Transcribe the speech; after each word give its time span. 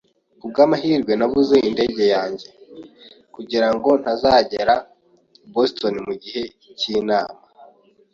Kubwamahirwe, 0.39 1.13
nabuze 1.19 1.55
indege 1.69 2.03
yanjye, 2.13 2.47
kugirango 3.35 3.89
ntazagera 4.01 4.75
i 4.83 4.85
Boston 5.53 5.95
mugihe 6.07 6.43
cyinama. 6.79 7.39